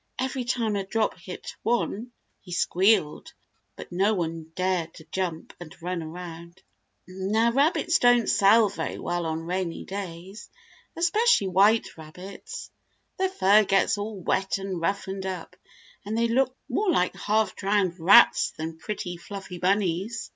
[0.19, 3.33] Every time a drop hit one, he squealed,
[3.75, 6.59] but no one dared to jump and run around.
[7.07, 10.49] Now rabbits don't sell very well on rainy days,
[10.97, 12.71] especially white rabbits.
[13.19, 15.55] Their fur gets all wet and roughened up,
[16.03, 20.29] and they look more like half drowned rats than pretty, fluffy bunnies.